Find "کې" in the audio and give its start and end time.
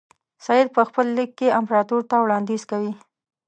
1.39-1.55